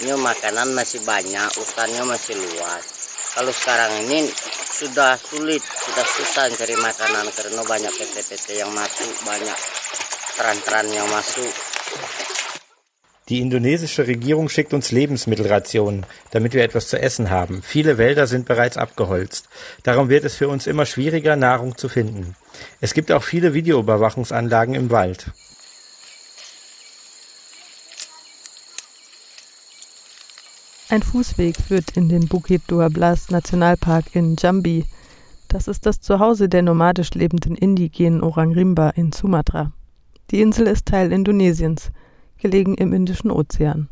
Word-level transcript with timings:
dulunya 0.00 0.16
makanan 0.16 0.72
masih 0.72 1.04
banyak, 1.04 1.48
hutannya 1.60 2.08
masih 2.08 2.32
luas. 2.32 2.84
Kalau 3.36 3.52
sekarang 3.52 3.92
ini 4.08 4.32
sudah 4.80 5.12
sulit, 5.20 5.60
sudah 5.60 6.06
susah 6.08 6.48
cari 6.56 6.72
makanan 6.72 7.28
karena 7.36 7.60
banyak 7.68 7.92
PT-PT 7.92 8.64
yang 8.64 8.72
masuk, 8.72 9.12
banyak 9.28 9.58
Tran-Tran 10.40 10.88
yang 10.88 11.04
masuk. 11.12 11.52
Die 13.28 13.44
indonesische 13.44 14.08
Regierung 14.08 14.48
schickt 14.48 14.72
uns 14.72 14.90
Lebensmittelrationen, 14.90 16.06
damit 16.32 16.54
wir 16.56 16.64
etwas 16.64 16.88
zu 16.88 16.96
essen 16.96 17.28
haben. 17.28 17.60
Viele 17.60 17.98
Wälder 17.98 18.26
sind 18.26 18.48
bereits 18.48 18.80
abgeholzt. 18.80 19.52
Darum 19.84 20.08
wird 20.08 20.24
es 20.24 20.34
für 20.34 20.48
uns 20.48 20.66
immer 20.66 20.86
schwieriger, 20.86 21.36
Nahrung 21.36 21.76
zu 21.76 21.90
finden. 21.90 22.36
Es 22.80 22.94
gibt 22.94 23.12
auch 23.12 23.22
viele 23.22 23.52
Videoüberwachungsanlagen 23.52 24.74
im 24.74 24.90
Wald. 24.90 25.26
Ein 30.90 31.04
Fußweg 31.04 31.56
führt 31.56 31.96
in 31.96 32.08
den 32.08 32.26
Bukit 32.26 32.62
Dua 32.66 32.88
Blas 32.88 33.30
Nationalpark 33.30 34.16
in 34.16 34.34
Jambi. 34.36 34.86
Das 35.46 35.68
ist 35.68 35.86
das 35.86 36.00
Zuhause 36.00 36.48
der 36.48 36.62
nomadisch 36.62 37.12
lebenden 37.14 37.54
indigenen 37.54 38.24
Orang 38.24 38.50
Rimba 38.54 38.90
in 38.90 39.12
Sumatra. 39.12 39.70
Die 40.32 40.40
Insel 40.40 40.66
ist 40.66 40.86
Teil 40.86 41.12
Indonesiens 41.12 41.92
gelegen 42.38 42.74
im 42.74 42.92
Indischen 42.92 43.30
Ozean. 43.30 43.88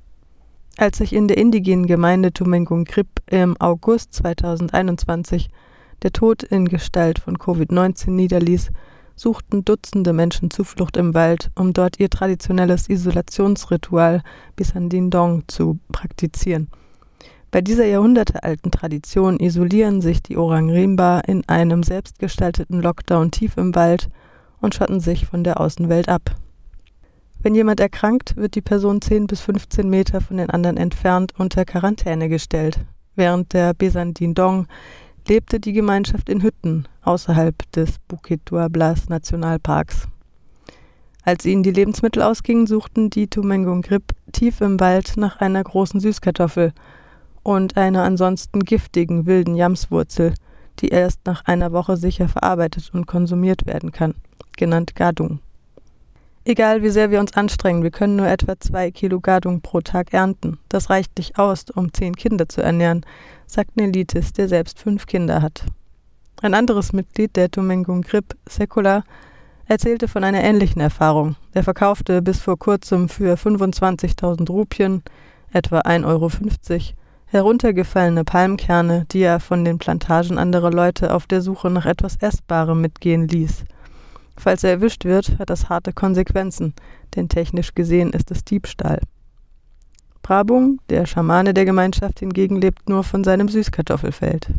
Als 0.76 0.98
sich 0.98 1.12
in 1.12 1.28
der 1.28 1.38
indigenen 1.38 1.86
Gemeinde 1.86 2.32
Tumengung 2.32 2.82
Grip 2.82 3.22
im 3.30 3.56
August 3.60 4.14
2021 4.14 5.50
der 6.02 6.10
Tod 6.10 6.42
in 6.42 6.66
Gestalt 6.66 7.20
von 7.20 7.38
Covid-19 7.38 8.10
niederließ, 8.10 8.72
suchten 9.14 9.64
Dutzende 9.64 10.12
Menschen 10.12 10.50
Zuflucht 10.50 10.96
im 10.96 11.14
Wald, 11.14 11.52
um 11.54 11.72
dort 11.72 12.00
ihr 12.00 12.10
traditionelles 12.10 12.88
Isolationsritual 12.88 14.24
Bisandindong 14.56 15.44
zu 15.46 15.78
praktizieren. 15.92 16.68
Bei 17.50 17.62
dieser 17.62 17.86
jahrhundertealten 17.86 18.70
Tradition 18.70 19.40
isolieren 19.40 20.02
sich 20.02 20.22
die 20.22 20.36
Orang 20.36 20.68
Rimba 20.70 21.20
in 21.20 21.48
einem 21.48 21.82
selbstgestalteten 21.82 22.82
Lockdown 22.82 23.30
tief 23.30 23.56
im 23.56 23.74
Wald 23.74 24.10
und 24.60 24.74
schotten 24.74 25.00
sich 25.00 25.26
von 25.26 25.44
der 25.44 25.58
Außenwelt 25.58 26.10
ab. 26.10 26.36
Wenn 27.40 27.54
jemand 27.54 27.80
erkrankt, 27.80 28.36
wird 28.36 28.54
die 28.54 28.60
Person 28.60 29.00
10 29.00 29.28
bis 29.28 29.40
15 29.40 29.88
Meter 29.88 30.20
von 30.20 30.36
den 30.36 30.50
anderen 30.50 30.76
entfernt 30.76 31.32
unter 31.38 31.64
Quarantäne 31.64 32.28
gestellt. 32.28 32.80
Während 33.14 33.54
der 33.54 33.72
Besandindong 33.72 34.66
lebte 35.26 35.58
die 35.58 35.72
Gemeinschaft 35.72 36.28
in 36.28 36.42
Hütten 36.42 36.86
außerhalb 37.02 37.56
des 37.72 37.98
Bukit 38.08 38.50
Blas 38.70 39.08
Nationalparks. 39.08 40.06
Als 41.22 41.46
ihnen 41.46 41.62
die 41.62 41.70
Lebensmittel 41.70 42.22
ausgingen, 42.22 42.66
suchten 42.66 43.08
die 43.08 43.28
Tumengung 43.28 43.82
Grip 43.82 44.14
tief 44.32 44.60
im 44.60 44.80
Wald 44.80 45.14
nach 45.16 45.40
einer 45.40 45.62
großen 45.62 46.00
Süßkartoffel 46.00 46.72
und 47.48 47.78
einer 47.78 48.02
ansonsten 48.02 48.60
giftigen 48.60 49.24
wilden 49.24 49.54
Jamswurzel, 49.54 50.34
die 50.80 50.88
erst 50.88 51.20
nach 51.24 51.46
einer 51.46 51.72
Woche 51.72 51.96
sicher 51.96 52.28
verarbeitet 52.28 52.90
und 52.92 53.06
konsumiert 53.06 53.64
werden 53.64 53.90
kann, 53.90 54.14
genannt 54.58 54.94
Gadung. 54.94 55.38
Egal 56.44 56.82
wie 56.82 56.90
sehr 56.90 57.10
wir 57.10 57.20
uns 57.20 57.32
anstrengen, 57.32 57.82
wir 57.82 57.90
können 57.90 58.16
nur 58.16 58.28
etwa 58.28 58.60
zwei 58.60 58.90
Kilo 58.90 59.20
Gardung 59.20 59.62
pro 59.62 59.80
Tag 59.80 60.12
ernten. 60.12 60.58
Das 60.68 60.90
reicht 60.90 61.16
nicht 61.16 61.38
aus, 61.38 61.70
um 61.74 61.90
zehn 61.90 62.14
Kinder 62.14 62.50
zu 62.50 62.60
ernähren, 62.60 63.06
sagt 63.46 63.78
Nelitis, 63.78 64.34
der 64.34 64.46
selbst 64.46 64.78
fünf 64.78 65.06
Kinder 65.06 65.40
hat. 65.40 65.64
Ein 66.42 66.52
anderes 66.52 66.92
Mitglied 66.92 67.34
der 67.34 67.50
Tumengung 67.50 68.02
Grip, 68.02 68.36
Sekula, 68.46 69.04
erzählte 69.64 70.06
von 70.06 70.22
einer 70.22 70.44
ähnlichen 70.44 70.82
Erfahrung. 70.82 71.36
Er 71.54 71.64
verkaufte 71.64 72.20
bis 72.20 72.40
vor 72.40 72.58
kurzem 72.58 73.08
für 73.08 73.36
25.000 73.36 74.50
Rupien, 74.50 75.02
etwa 75.50 75.78
1,50 75.80 76.04
Euro, 76.04 76.28
heruntergefallene 77.28 78.24
Palmkerne, 78.24 79.06
die 79.10 79.20
er 79.20 79.40
von 79.40 79.64
den 79.64 79.78
Plantagen 79.78 80.38
anderer 80.38 80.70
Leute 80.70 81.14
auf 81.14 81.26
der 81.26 81.42
Suche 81.42 81.70
nach 81.70 81.86
etwas 81.86 82.16
Essbarem 82.16 82.80
mitgehen 82.80 83.28
ließ– 83.28 83.64
Falls 84.38 84.62
er 84.62 84.70
erwischt 84.70 85.04
wird, 85.04 85.36
hat 85.40 85.50
das 85.50 85.68
harte 85.68 85.92
Konsequenzen, 85.92 86.72
denn 87.16 87.28
technisch 87.28 87.74
gesehen 87.74 88.12
ist 88.12 88.30
es 88.30 88.44
Diebstahl. 88.44 89.00
Brabung, 90.22 90.78
der 90.90 91.06
Schamane 91.06 91.54
der 91.54 91.64
Gemeinschaft 91.64 92.20
hingegen, 92.20 92.60
lebt 92.60 92.88
nur 92.88 93.02
von 93.02 93.24
seinem 93.24 93.48
Süßkartoffelfeld. 93.48 94.52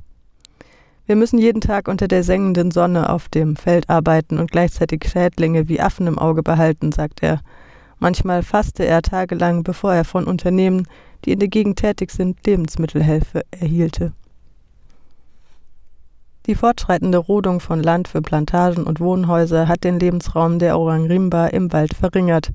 Wir 1.05 1.15
müssen 1.15 1.39
jeden 1.39 1.61
Tag 1.61 1.87
unter 1.87 2.07
der 2.07 2.23
sengenden 2.23 2.71
Sonne 2.71 3.09
auf 3.09 3.29
dem 3.29 3.55
Feld 3.55 3.89
arbeiten 3.89 4.37
und 4.37 4.51
gleichzeitig 4.51 5.05
Schädlinge 5.09 5.69
wie 5.69 5.79
Affen 5.79 6.07
im 6.07 6.19
Auge 6.19 6.43
behalten, 6.43 6.91
sagt 6.91 7.23
er. 7.23 7.39
Manchmal 7.99 8.43
fasste 8.43 8.85
er 8.85 9.01
tagelang, 9.01 9.63
bevor 9.63 9.93
er 9.93 10.03
von 10.03 10.25
Unternehmen, 10.25 10.87
die 11.25 11.31
in 11.31 11.39
der 11.39 11.47
Gegend 11.47 11.79
tätig 11.79 12.11
sind, 12.11 12.45
Lebensmittelhilfe 12.45 13.41
erhielte. 13.51 14.13
Die 16.45 16.55
fortschreitende 16.55 17.19
Rodung 17.19 17.59
von 17.59 17.83
Land 17.83 18.07
für 18.07 18.21
Plantagen 18.21 18.85
und 18.85 18.99
Wohnhäuser 18.99 19.67
hat 19.67 19.83
den 19.83 19.99
Lebensraum 19.99 20.57
der 20.57 20.79
Orang 20.79 21.05
Rimba 21.05 21.47
im 21.47 21.71
Wald 21.71 21.93
verringert. 21.93 22.51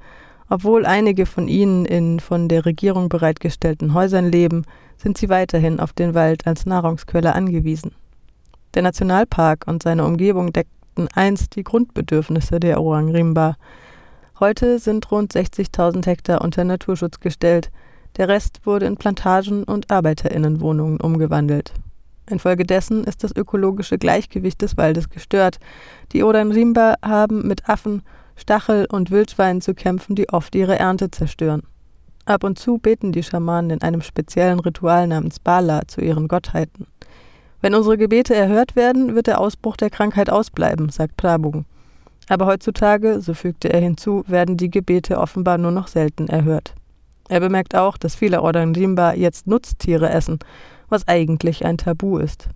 Obwohl 0.49 0.85
einige 0.85 1.27
von 1.27 1.49
ihnen 1.49 1.85
in 1.85 2.21
von 2.21 2.49
der 2.49 2.67
Regierung 2.67 3.09
bereitgestellten 3.09 3.95
Häusern 3.95 4.31
leben, 4.31 4.65
sind 4.97 5.17
sie 5.17 5.29
weiterhin 5.29 5.81
auf 5.81 5.93
den 5.93 6.15
Wald 6.15 6.47
als 6.47 6.67
Nahrungsquelle 6.67 7.35
angewiesen. 7.35 7.93
Der 8.75 8.83
Nationalpark 8.83 9.67
und 9.67 9.83
seine 9.83 10.05
Umgebung 10.05 10.53
deckten 10.53 11.09
einst 11.15 11.55
die 11.55 11.63
Grundbedürfnisse 11.63 12.59
der 12.59 12.81
Orang 12.81 13.11
Rimba. 13.11 13.57
Heute 14.41 14.81
sind 14.81 15.11
rund 15.13 15.33
60.000 15.33 16.05
Hektar 16.07 16.43
unter 16.43 16.65
Naturschutz 16.65 17.21
gestellt. 17.21 17.71
Der 18.17 18.29
Rest 18.29 18.61
wurde 18.65 18.87
in 18.87 18.97
Plantagen 18.97 19.65
und 19.65 19.91
Arbeiterinnenwohnungen 19.91 21.01
umgewandelt. 21.01 21.73
Infolgedessen 22.31 23.05
ist 23.05 23.25
das 23.25 23.35
ökologische 23.35 23.99
Gleichgewicht 23.99 24.63
des 24.63 24.77
Waldes 24.77 25.11
gestört. 25.11 25.59
Die 26.13 26.23
Oranrimba 26.23 26.95
haben 27.03 27.47
mit 27.47 27.69
Affen, 27.69 28.03
Stachel 28.37 28.87
und 28.91 29.11
Wildschweinen 29.11 29.61
zu 29.61 29.75
kämpfen, 29.75 30.15
die 30.15 30.29
oft 30.31 30.55
ihre 30.55 30.79
Ernte 30.79 31.11
zerstören. 31.11 31.63
Ab 32.25 32.45
und 32.45 32.59
zu 32.59 32.79
beten 32.79 33.13
die 33.13 33.23
Schamanen 33.23 33.71
in 33.71 33.83
einem 33.83 34.01
speziellen 34.01 34.61
Ritual 34.61 35.07
namens 35.07 35.39
Bala 35.39 35.83
zu 35.87 36.01
ihren 36.01 36.29
Gottheiten. 36.29 36.87
Wenn 37.61 37.75
unsere 37.75 37.99
Gebete 37.99 38.35
erhört 38.35 38.77
werden, 38.77 39.15
wird 39.15 39.27
der 39.27 39.41
Ausbruch 39.41 39.77
der 39.77 39.91
Krankheit 39.91 40.31
ausbleiben, 40.31 40.89
sagt 40.89 41.17
Prabung. 41.17 41.67
Aber 42.29 42.47
heutzutage, 42.47 43.21
so 43.21 43.35
fügte 43.35 43.71
er 43.71 43.81
hinzu, 43.81 44.25
werden 44.27 44.57
die 44.57 44.71
Gebete 44.71 45.19
offenbar 45.19 45.59
nur 45.59 45.71
noch 45.71 45.89
selten 45.89 46.29
erhört. 46.29 46.75
Er 47.29 47.41
bemerkt 47.41 47.75
auch, 47.75 47.97
dass 47.97 48.15
viele 48.15 48.43
Oranrimba 48.43 49.15
jetzt 49.15 49.47
Nutztiere 49.47 50.11
essen 50.11 50.39
was 50.89 51.09
eigentlich 51.09 51.65
ein 51.65 51.77
Tabu 51.77 52.19
ist. 52.19 52.49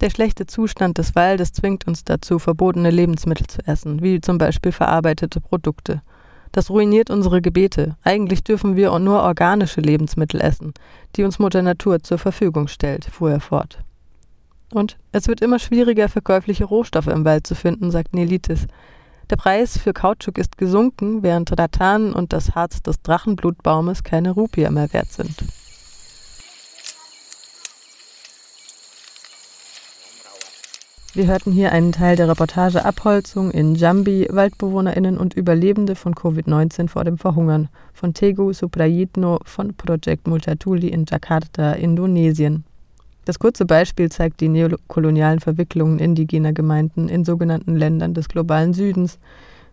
Der 0.00 0.10
schlechte 0.10 0.46
Zustand 0.46 0.98
des 0.98 1.14
Waldes 1.14 1.52
zwingt 1.52 1.86
uns 1.86 2.04
dazu, 2.04 2.38
verbotene 2.38 2.90
Lebensmittel 2.90 3.46
zu 3.46 3.66
essen, 3.66 4.02
wie 4.02 4.20
zum 4.20 4.36
Beispiel 4.36 4.72
verarbeitete 4.72 5.40
Produkte. 5.40 6.02
Das 6.50 6.68
ruiniert 6.68 7.08
unsere 7.08 7.40
Gebete. 7.40 7.96
Eigentlich 8.02 8.44
dürfen 8.44 8.76
wir 8.76 8.96
nur 8.98 9.22
organische 9.22 9.80
Lebensmittel 9.80 10.40
essen, 10.40 10.74
die 11.16 11.24
uns 11.24 11.38
Mutter 11.38 11.62
Natur 11.62 12.02
zur 12.02 12.18
Verfügung 12.18 12.68
stellt, 12.68 13.06
fuhr 13.06 13.30
er 13.30 13.40
fort. 13.40 13.78
Und 14.74 14.98
es 15.12 15.28
wird 15.28 15.40
immer 15.40 15.58
schwieriger, 15.58 16.08
verkäufliche 16.08 16.64
Rohstoffe 16.64 17.06
im 17.06 17.24
Wald 17.24 17.46
zu 17.46 17.54
finden, 17.54 17.90
sagt 17.90 18.14
Nelitis. 18.14 18.66
Der 19.30 19.36
Preis 19.36 19.78
für 19.78 19.92
Kautschuk 19.92 20.38
ist 20.38 20.58
gesunken, 20.58 21.22
während 21.22 21.58
Rattan 21.58 22.12
und 22.12 22.32
das 22.32 22.54
Harz 22.54 22.82
des 22.82 23.00
Drachenblutbaumes 23.02 24.02
keine 24.02 24.32
Rupie 24.32 24.68
mehr 24.68 24.92
wert 24.92 25.12
sind. 25.12 25.42
Wir 31.14 31.26
hörten 31.26 31.52
hier 31.52 31.72
einen 31.72 31.92
Teil 31.92 32.16
der 32.16 32.26
Reportage 32.26 32.86
Abholzung 32.86 33.50
in 33.50 33.74
Jambi, 33.74 34.28
WaldbewohnerInnen 34.30 35.18
und 35.18 35.34
Überlebende 35.34 35.94
von 35.94 36.14
Covid-19 36.14 36.88
vor 36.88 37.04
dem 37.04 37.18
Verhungern 37.18 37.68
von 37.92 38.14
Tegu 38.14 38.54
Suprayitno 38.54 39.38
von 39.44 39.74
Project 39.74 40.26
Multatuli 40.26 40.88
in 40.88 41.04
Jakarta, 41.06 41.72
Indonesien. 41.72 42.64
Das 43.24 43.38
kurze 43.38 43.66
Beispiel 43.66 44.10
zeigt 44.10 44.40
die 44.40 44.48
neokolonialen 44.48 45.40
Verwicklungen 45.40 45.98
indigener 45.98 46.52
Gemeinden 46.52 47.08
in 47.08 47.24
sogenannten 47.24 47.76
Ländern 47.76 48.14
des 48.14 48.28
globalen 48.28 48.74
Südens, 48.74 49.18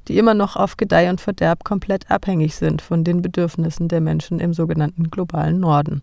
die 0.07 0.17
immer 0.17 0.33
noch 0.33 0.55
auf 0.55 0.77
Gedeih 0.77 1.09
und 1.09 1.21
Verderb 1.21 1.63
komplett 1.63 2.09
abhängig 2.09 2.55
sind 2.55 2.81
von 2.81 3.03
den 3.03 3.21
Bedürfnissen 3.21 3.87
der 3.87 4.01
Menschen 4.01 4.39
im 4.39 4.53
sogenannten 4.53 5.09
globalen 5.09 5.59
Norden. 5.59 6.01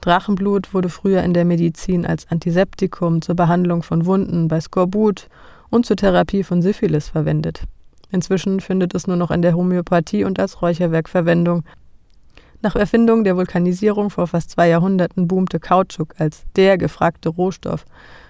Drachenblut 0.00 0.72
wurde 0.74 0.88
früher 0.88 1.22
in 1.22 1.34
der 1.34 1.44
Medizin 1.44 2.06
als 2.06 2.30
Antiseptikum 2.30 3.20
zur 3.20 3.34
Behandlung 3.34 3.82
von 3.82 4.06
Wunden 4.06 4.48
bei 4.48 4.60
Skorbut 4.60 5.28
und 5.70 5.86
zur 5.86 5.96
Therapie 5.96 6.44
von 6.44 6.62
Syphilis 6.62 7.08
verwendet. 7.08 7.62
Inzwischen 8.10 8.60
findet 8.60 8.94
es 8.94 9.06
nur 9.06 9.16
noch 9.16 9.30
in 9.30 9.42
der 9.42 9.54
Homöopathie 9.54 10.24
und 10.24 10.38
als 10.38 10.62
Räucherwerk 10.62 11.08
Verwendung. 11.08 11.64
Nach 12.60 12.74
Erfindung 12.74 13.22
der 13.22 13.36
Vulkanisierung 13.36 14.10
vor 14.10 14.26
fast 14.26 14.50
zwei 14.50 14.68
Jahrhunderten 14.68 15.28
boomte 15.28 15.60
Kautschuk 15.60 16.14
als 16.18 16.42
der 16.56 16.76
gefragte 16.76 17.28
Rohstoff 17.28 17.84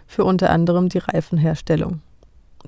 für 0.06 0.24
unter 0.24 0.50
anderem 0.50 0.90
die 0.90 0.98
Reifenherstellung. 0.98 2.00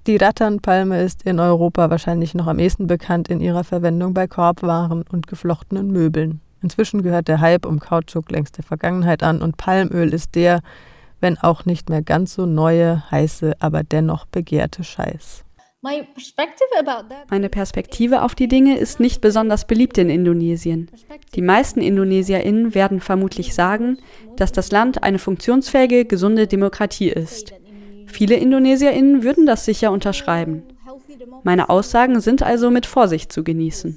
Die 0.07 0.17
Rattanpalme 0.17 1.03
ist 1.03 1.23
in 1.25 1.39
Europa 1.39 1.91
wahrscheinlich 1.91 2.35
noch 2.35 2.47
am 2.47 2.59
ehesten 2.59 2.87
bekannt 2.87 3.29
in 3.29 3.41
ihrer 3.41 3.65
Verwendung 3.65 4.15
bei 4.15 4.27
Korbwaren 4.27 5.05
und 5.11 5.27
geflochtenen 5.27 5.91
Möbeln. 5.91 6.41
Inzwischen 6.62 7.03
gehört 7.03 7.29
der 7.29 7.41
Hype 7.41 7.67
um 7.67 7.79
Kautschuk 7.79 8.31
längst 8.31 8.57
der 8.57 8.65
Vergangenheit 8.65 9.23
an 9.23 9.43
und 9.43 9.59
Palmöl 9.59 10.15
ist 10.15 10.35
der, 10.35 10.61
wenn 11.21 11.37
auch 11.37 11.67
nicht 11.67 11.91
mehr 11.91 12.03
ganz 12.03 12.35
so 12.35 12.47
neue, 12.47 13.11
heiße, 13.11 13.55
aber 13.59 13.83
dennoch 13.83 14.25
begehrte 14.27 14.85
Scheiß. 14.85 15.45
Meine 15.82 17.49
Perspektive 17.49 18.23
auf 18.23 18.35
die 18.35 18.49
Dinge 18.49 18.79
ist 18.79 19.00
nicht 19.00 19.23
besonders 19.23 19.67
beliebt 19.67 19.97
in 19.97 20.11
Indonesien. 20.11 20.91
Die 21.35 21.41
meisten 21.41 21.81
IndonesierInnen 21.81 22.75
werden 22.75 23.00
vermutlich 23.00 23.55
sagen, 23.55 23.97
dass 24.37 24.53
das 24.53 24.71
Land 24.71 25.03
eine 25.03 25.19
funktionsfähige, 25.19 26.05
gesunde 26.05 26.47
Demokratie 26.47 27.09
ist. 27.09 27.55
Viele 28.06 28.35
IndonesierInnen 28.35 29.23
würden 29.23 29.47
das 29.47 29.65
sicher 29.65 29.91
unterschreiben. 29.91 30.65
Meine 31.44 31.71
Aussagen 31.71 32.21
sind 32.21 32.43
also 32.43 32.71
mit 32.71 32.85
Vorsicht 32.85 33.33
zu 33.33 33.43
genießen. 33.43 33.97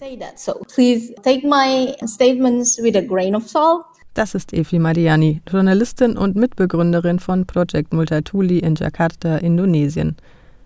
Das 4.13 4.36
ist 4.36 4.53
Evi 4.53 4.79
Mariani, 4.79 5.41
Journalistin 5.50 6.18
und 6.18 6.36
Mitbegründerin 6.38 7.19
von 7.19 7.45
Project 7.45 7.91
Multatuli 7.91 8.59
in 8.59 8.75
Jakarta, 8.75 9.38
Indonesien. 9.38 10.15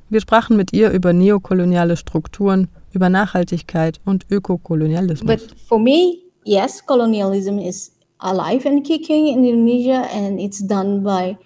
Wir 0.10 0.22
sprachen 0.22 0.56
mit 0.56 0.72
ihr 0.74 0.92
über 0.92 1.12
neokoloniale 1.12 1.98
Strukturen, 1.98 2.70
über 2.94 3.10
Nachhaltigkeit 3.10 4.00
und 4.06 4.26
Ökokolonialismus. 4.30 5.28
But 5.28 5.60
for 5.68 5.80
me, 5.80 6.20
yes, 6.46 6.86
colonialism 6.86 7.60
is 7.60 7.92
alive 8.20 8.66
and 8.66 8.86
kicking 8.86 9.28
in 9.28 9.44
Indonesia 9.44 10.08
and 10.14 10.40
it's 10.40 10.60
done 10.60 11.04
by 11.04 11.38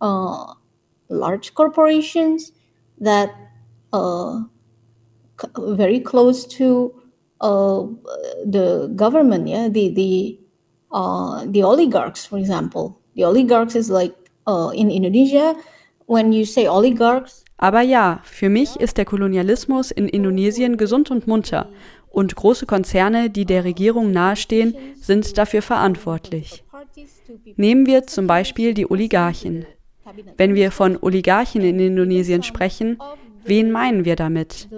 uh, 0.00 0.54
large 1.08 1.54
corporations 1.54 2.52
that 3.00 3.30
uh, 3.92 4.40
very 5.58 6.00
close 6.00 6.46
to 6.46 6.94
uh, 7.40 7.84
the 8.44 8.90
government, 8.96 9.46
yeah, 9.46 9.68
the 9.68 9.92
the 9.92 10.38
uh, 10.90 11.44
the 11.46 11.62
oligarchs, 11.62 12.24
for 12.24 12.38
example. 12.38 13.00
The 13.14 13.24
oligarchs 13.24 13.76
is 13.76 13.90
like 13.90 14.14
uh, 14.46 14.70
in 14.74 14.90
Indonesia, 14.90 15.54
aber 17.58 17.80
ja, 17.80 18.20
für 18.24 18.48
mich 18.48 18.76
ist 18.76 18.98
der 18.98 19.04
Kolonialismus 19.04 19.90
in 19.90 20.08
Indonesien 20.08 20.76
gesund 20.76 21.10
und 21.10 21.26
munter. 21.26 21.70
Und 22.10 22.34
große 22.34 22.66
Konzerne, 22.66 23.30
die 23.30 23.44
der 23.44 23.64
Regierung 23.64 24.10
nahestehen, 24.10 24.74
sind 25.00 25.36
dafür 25.38 25.62
verantwortlich. 25.62 26.64
Nehmen 27.56 27.86
wir 27.86 28.06
zum 28.06 28.26
Beispiel 28.26 28.74
die 28.74 28.90
Oligarchen. 28.90 29.66
Wenn 30.36 30.54
wir 30.54 30.70
von 30.70 30.98
Oligarchen 31.00 31.62
in 31.62 31.80
Indonesien 31.80 32.42
sprechen, 32.42 32.98
wen 33.44 33.70
meinen 33.70 34.04
wir 34.04 34.16
damit? 34.16 34.68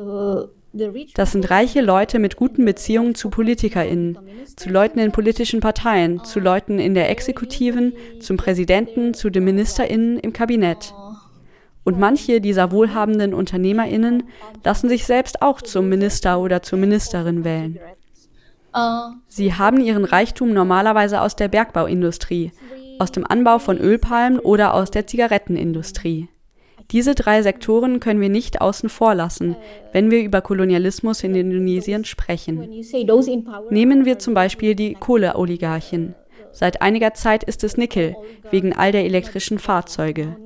Das 1.15 1.33
sind 1.33 1.51
reiche 1.51 1.81
Leute 1.81 2.19
mit 2.19 2.37
guten 2.37 2.65
Beziehungen 2.65 3.15
zu 3.15 3.31
PolitikerInnen, 3.31 4.19
zu 4.57 4.69
Leuten 4.69 4.99
in 4.99 5.13
politischen 5.13 5.61
Parteien, 5.61 6.23
zu 6.25 6.41
Leuten 6.41 6.79
in 6.79 6.95
der 6.95 7.11
Exekutiven, 7.11 7.95
zum 8.21 8.37
Präsidenten, 8.37 9.15
zu 9.15 9.31
den 9.31 9.45
MinisterInnen 9.45 10.19
im 10.19 10.33
Kabinett. 10.33 10.93
Und 11.88 11.99
manche 11.99 12.43
dieser 12.43 12.70
wohlhabenden 12.70 13.32
UnternehmerInnen 13.32 14.25
lassen 14.62 14.90
sich 14.90 15.06
selbst 15.06 15.40
auch 15.40 15.62
zum 15.62 15.88
Minister 15.88 16.38
oder 16.38 16.61
zur 16.61 16.79
Ministerin 16.79 17.44
wählen. 17.44 17.79
Sie 19.26 19.55
haben 19.55 19.81
ihren 19.81 20.05
Reichtum 20.05 20.52
normalerweise 20.52 21.23
aus 21.23 21.35
der 21.35 21.49
Bergbauindustrie, 21.49 22.52
aus 22.99 23.11
dem 23.11 23.25
Anbau 23.26 23.58
von 23.58 23.79
Ölpalmen 23.79 24.38
oder 24.38 24.75
aus 24.75 24.90
der 24.90 25.06
Zigarettenindustrie. 25.06 26.29
Diese 26.90 27.14
drei 27.14 27.40
Sektoren 27.40 28.00
können 28.00 28.20
wir 28.20 28.29
nicht 28.29 28.61
außen 28.61 28.91
vor 28.91 29.14
lassen, 29.14 29.56
wenn 29.94 30.11
wir 30.11 30.23
über 30.23 30.43
Kolonialismus 30.43 31.25
in 31.25 31.34
Indonesien 31.34 32.05
sprechen. 32.05 32.69
Nehmen 33.70 34.05
wir 34.05 34.19
zum 34.19 34.34
Beispiel 34.34 34.75
die 34.75 34.93
Kohleoligarchen. 34.93 36.14
Seit 36.53 36.83
einiger 36.83 37.15
Zeit 37.15 37.45
ist 37.45 37.65
es 37.65 37.77
Nickel, 37.77 38.17
wegen 38.50 38.73
all 38.73 38.93
der 38.93 39.05
elektrischen 39.05 39.59
Fahrzeuge. 39.59 40.37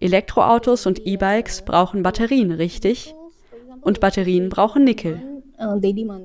Elektroautos 0.00 0.86
und 0.86 1.06
E-Bikes 1.06 1.62
brauchen 1.62 2.02
Batterien, 2.02 2.52
richtig? 2.52 3.14
Und 3.80 4.00
Batterien 4.00 4.48
brauchen 4.48 4.84
Nickel. 4.84 5.20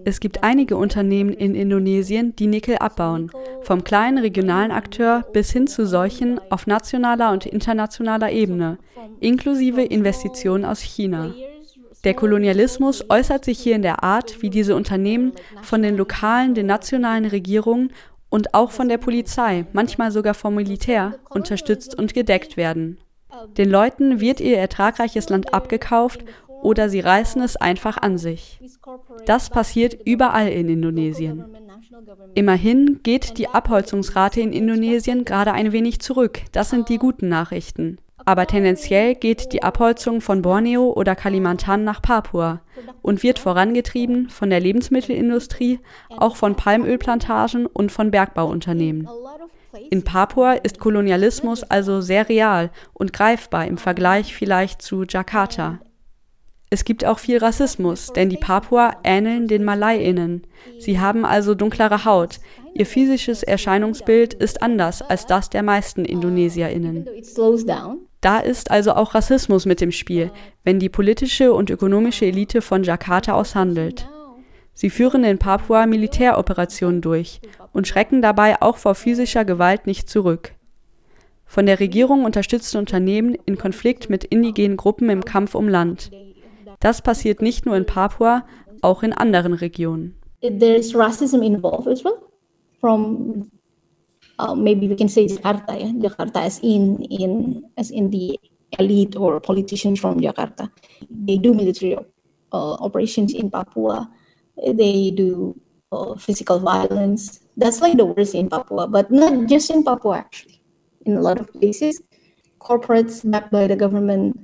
Es 0.04 0.20
gibt 0.20 0.44
einige 0.44 0.76
Unternehmen 0.76 1.32
in 1.32 1.56
Indonesien, 1.56 2.36
die 2.36 2.48
Nickel 2.48 2.78
abbauen, 2.78 3.32
vom 3.62 3.84
kleinen 3.84 4.18
regionalen 4.18 4.72
Akteur 4.72 5.24
bis 5.32 5.52
hin 5.52 5.68
zu 5.68 5.86
solchen 5.86 6.40
auf 6.50 6.68
nationaler 6.68 7.32
und 7.32 7.46
internationaler 7.46 8.32
Ebene, 8.32 8.78
inklusive 9.22 9.84
Investitionen 9.84 10.66
aus 10.66 10.82
China. 10.82 11.34
Der 12.04 12.16
Kolonialismus 12.16 13.10
äußert 13.10 13.46
sich 13.46 13.60
hier 13.60 13.76
in 13.76 13.84
der 13.84 14.04
Art, 14.04 14.42
wie 14.42 14.50
diese 14.50 14.76
Unternehmen 14.76 15.34
von 15.62 15.84
den 15.84 15.96
lokalen, 15.96 16.56
den 16.56 16.66
nationalen 16.66 17.26
Regierungen 17.26 17.94
und 18.32 18.56
auch 18.56 18.72
von 18.72 18.90
der 18.90 18.98
Polizei, 18.98 19.66
manchmal 19.74 20.12
sogar 20.12 20.34
vom 20.34 20.56
Militär, 20.56 21.20
unterstützt 21.30 22.00
und 22.00 22.16
gedeckt 22.16 22.58
werden. 22.58 22.98
Den 23.58 23.70
Leuten 23.70 24.20
wird 24.20 24.40
ihr 24.40 24.58
ertragreiches 24.58 25.30
Land 25.30 25.54
abgekauft 25.54 26.24
oder 26.48 26.90
sie 26.90 27.02
reißen 27.02 27.42
es 27.42 27.58
einfach 27.58 27.98
an 27.98 28.18
sich. 28.18 28.60
Das 29.26 29.50
passiert 29.50 29.98
überall 30.06 30.48
in 30.48 30.70
Indonesien. 30.70 31.44
Immerhin 32.34 33.02
geht 33.04 33.38
die 33.38 33.50
Abholzungsrate 33.50 34.40
in 34.40 34.54
Indonesien 34.54 35.26
gerade 35.26 35.52
ein 35.52 35.72
wenig 35.72 36.00
zurück. 36.00 36.42
Das 36.54 36.70
sind 36.70 36.88
die 36.88 36.98
guten 36.98 37.28
Nachrichten. 37.28 37.98
Aber 38.26 38.48
tendenziell 38.48 39.16
geht 39.16 39.54
die 39.54 39.64
Abholzung 39.64 40.22
von 40.22 40.42
Borneo 40.42 40.92
oder 40.92 41.16
Kalimantan 41.16 41.84
nach 41.84 42.02
Papua 42.02 42.62
und 43.02 43.24
wird 43.24 43.40
vorangetrieben 43.40 44.30
von 44.30 44.50
der 44.50 44.60
Lebensmittelindustrie, 44.60 45.80
auch 46.10 46.36
von 46.36 46.56
Palmölplantagen 46.56 47.66
und 47.66 47.92
von 47.92 48.12
Bergbauunternehmen. 48.12 49.08
In 49.90 50.04
Papua 50.04 50.54
ist 50.54 50.80
Kolonialismus 50.80 51.64
also 51.64 52.02
sehr 52.02 52.28
real 52.30 52.72
und 52.94 53.14
greifbar 53.14 53.66
im 53.68 53.78
Vergleich 53.78 54.36
vielleicht 54.36 54.82
zu 54.82 55.04
Jakarta. 55.04 55.80
Es 56.74 56.86
gibt 56.86 57.04
auch 57.04 57.20
viel 57.20 57.38
Rassismus, 57.38 58.14
denn 58.14 58.30
die 58.30 58.38
Papua 58.38 58.96
ähneln 59.04 59.50
den 59.50 59.66
Malayinnen. 59.66 60.48
Sie 60.80 61.02
haben 61.02 61.26
also 61.26 61.54
dunklere 61.54 62.06
Haut. 62.06 62.40
Ihr 62.74 62.86
physisches 62.86 63.44
Erscheinungsbild 63.44 64.34
ist 64.34 64.64
anders 64.64 65.02
als 65.02 65.26
das 65.26 65.50
der 65.50 65.64
meisten 65.64 66.06
Indonesierinnen. 66.06 67.10
Da 68.22 68.40
ist 68.40 68.72
also 68.72 68.94
auch 68.94 69.14
Rassismus 69.14 69.66
mit 69.66 69.82
im 69.82 69.92
Spiel, 69.92 70.32
wenn 70.64 70.80
die 70.80 70.88
politische 70.88 71.52
und 71.52 71.70
ökonomische 71.70 72.26
Elite 72.26 72.62
von 72.62 72.84
Jakarta 72.84 73.34
aushandelt. 73.34 74.08
Sie 74.74 74.90
führen 74.90 75.26
in 75.26 75.40
Papua 75.40 75.86
Militäroperationen 75.88 77.02
durch 77.02 77.42
und 77.74 77.86
schrecken 77.86 78.22
dabei 78.22 78.62
auch 78.62 78.78
vor 78.78 78.96
physischer 78.96 79.44
Gewalt 79.44 79.88
nicht 79.88 80.10
zurück. 80.10 80.54
Von 81.46 81.66
der 81.66 81.82
Regierung 81.82 82.24
unterstützte 82.24 82.80
Unternehmen 82.80 83.36
in 83.46 83.58
Konflikt 83.58 84.10
mit 84.10 84.24
indigenen 84.24 84.78
Gruppen 84.78 85.10
im 85.10 85.26
Kampf 85.26 85.54
um 85.54 85.68
Land. 85.68 86.10
Das 86.82 87.02
passiert 87.02 87.42
nicht 87.42 87.66
nur 87.66 87.78
in 87.78 87.86
Papua, 87.86 88.44
auch 88.82 89.04
in 89.04 89.14
anderen 89.14 89.54
Regionen. 89.54 90.16
There 90.42 90.76
is 90.76 90.94
racism 90.94 91.42
involved 91.42 91.88
as 91.88 92.04
well. 92.04 92.18
From 92.80 93.50
uh, 94.40 94.56
maybe 94.56 94.90
we 94.90 94.96
can 94.96 95.08
say 95.08 95.28
Jakarta, 95.28 95.78
yeah? 95.78 95.94
Jakarta 96.02 96.42
as 96.42 96.60
in 96.60 96.98
in 97.06 97.64
as 97.78 97.92
in 97.92 98.10
the 98.10 98.40
elite 98.80 99.16
or 99.16 99.40
politicians 99.40 100.00
from 100.00 100.20
Jakarta. 100.20 100.72
They 101.10 101.38
do 101.38 101.54
military 101.54 101.96
uh, 102.52 102.74
operations 102.82 103.34
in 103.34 103.52
Papua. 103.52 104.10
They 104.58 105.12
do 105.12 105.54
uh, 105.92 106.16
physical 106.18 106.60
violence. 106.60 107.40
That's 107.56 107.82
like 107.82 107.98
the 107.98 108.06
worst 108.06 108.34
in 108.34 108.50
Papua, 108.50 108.88
but 108.88 109.12
not 109.12 109.46
just 109.46 109.70
in 109.70 109.84
Papua 109.84 110.26
actually. 110.26 110.62
In 111.06 111.18
a 111.18 111.22
lot 111.22 111.40
of 111.40 111.54
places, 111.54 112.02
corporates 112.60 113.22
backed 113.30 113.52
by 113.52 113.68
the 113.68 113.76
government 113.76 114.40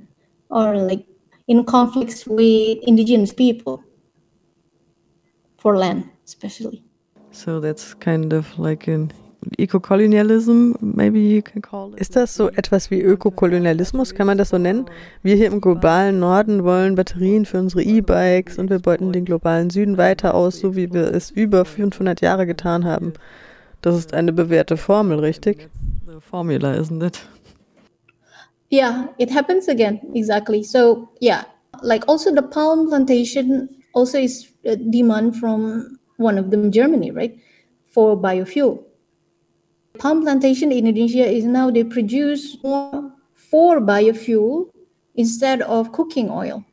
are 0.50 0.76
like 0.78 1.06
in 1.48 1.64
conflicts 1.64 2.26
with 2.26 2.78
indigenous 2.86 3.32
people 3.32 3.80
for 5.56 5.76
land, 5.76 6.04
especially. 6.24 6.84
So 7.32 7.60
that's 7.60 7.98
kind 7.98 8.32
of 8.32 8.58
like 8.58 8.86
an 8.88 9.12
Eco-Kolonialism, 9.56 10.76
maybe 10.80 11.20
you 11.20 11.42
can 11.42 11.62
call 11.62 11.94
it. 11.94 12.00
Ist 12.00 12.16
das 12.16 12.34
so 12.34 12.48
etwas 12.48 12.90
wie 12.90 13.00
Ökokolonialismus? 13.00 14.14
Kann 14.14 14.26
man 14.26 14.36
das 14.36 14.50
so 14.50 14.58
nennen? 14.58 14.86
Wir 15.22 15.36
hier 15.36 15.46
im 15.46 15.60
globalen 15.60 16.18
Norden 16.18 16.64
wollen 16.64 16.96
Batterien 16.96 17.46
für 17.46 17.58
unsere 17.58 17.82
E-Bikes 17.82 18.58
und 18.58 18.68
wir 18.68 18.78
beuten 18.78 19.12
den 19.12 19.24
globalen 19.24 19.70
Süden 19.70 19.96
weiter 19.96 20.34
aus, 20.34 20.58
so 20.58 20.76
wie 20.76 20.92
wir 20.92 21.14
es 21.14 21.30
über 21.30 21.64
500 21.64 22.20
Jahre 22.20 22.46
getan 22.46 22.84
haben. 22.84 23.14
Das 23.80 23.96
ist 23.96 24.12
eine 24.12 24.32
bewährte 24.32 24.76
Formel, 24.76 25.20
richtig? 25.20 25.68
Formula, 26.20 26.72
isn't 26.74 27.04
it? 27.06 27.26
Yeah, 28.70 29.08
it 29.18 29.30
happens 29.30 29.68
again. 29.68 30.00
Exactly. 30.14 30.62
So, 30.62 31.10
yeah, 31.20 31.44
like 31.82 32.04
also 32.08 32.34
the 32.34 32.42
palm 32.42 32.88
plantation 32.88 33.68
also 33.94 34.18
is 34.18 34.52
a 34.64 34.76
demand 34.76 35.36
from 35.36 35.98
one 36.16 36.38
of 36.38 36.50
them, 36.50 36.70
Germany, 36.70 37.10
right? 37.10 37.38
For 37.86 38.16
biofuel. 38.16 38.84
Palm 39.98 40.22
plantation 40.22 40.70
in 40.70 40.86
Indonesia 40.86 41.26
is 41.26 41.44
now 41.44 41.70
they 41.70 41.82
produce 41.82 42.56
more 42.62 43.12
for 43.34 43.80
biofuel 43.80 44.68
instead 45.14 45.62
of 45.62 45.92
cooking 45.92 46.30
oil. 46.30 46.64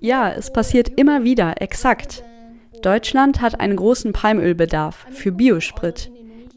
Ja, 0.00 0.30
es 0.30 0.52
passiert 0.52 0.90
immer 0.96 1.24
wieder, 1.24 1.60
exakt. 1.60 2.22
Deutschland 2.82 3.40
hat 3.40 3.58
einen 3.60 3.76
großen 3.76 4.12
Palmölbedarf 4.12 5.06
für 5.10 5.32
Biosprit. 5.32 6.10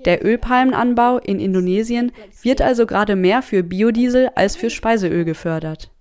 Der 0.08 0.26
Ölpalmenanbau 0.26 1.18
in 1.18 1.38
Indonesien 1.38 2.14
wird 2.42 2.62
also 2.62 2.86
gerade 2.86 3.18
mehr 3.18 3.42
für 3.42 3.62
Biodiesel 3.62 4.30
als 4.36 4.56
für 4.56 4.70
Speiseöl 4.70 5.26
gefördert. 5.26 5.92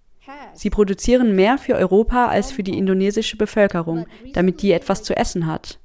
Sie 0.54 0.70
produzieren 0.70 1.34
mehr 1.34 1.58
für 1.58 1.74
Europa 1.74 2.28
als 2.28 2.52
für 2.52 2.62
die 2.62 2.78
indonesische 2.78 3.36
Bevölkerung, 3.36 4.06
damit 4.32 4.62
die 4.62 4.70
etwas 4.70 5.02
zu 5.02 5.16
essen 5.16 5.48
hat. 5.48 5.80